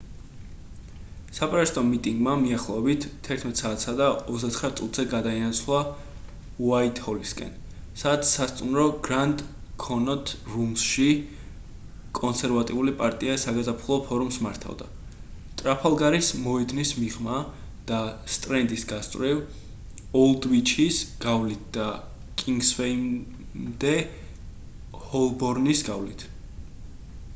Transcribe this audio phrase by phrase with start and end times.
[1.37, 5.81] საპროტესტო მიტინგმა მიახლოებით 11:29 საათზე გადაინაცვლა
[6.67, 7.51] უაითჰოლისკენ
[8.03, 9.43] სადაც სასტუმრო grand
[9.85, 11.05] connaught rooms-ში
[12.21, 14.89] კონსერვატიული პარტია საგაზაფხულო ფორუმს მართავდა
[15.61, 17.37] ტრაფალგარის მოედნის მიღმა
[17.93, 18.01] და
[18.37, 19.45] სტრენდის გასწვრივ
[20.23, 21.87] ოლდვიჩის გავლით და
[22.43, 23.95] კინგსვეიმდე
[25.11, 26.27] ჰოლბორნის გავლით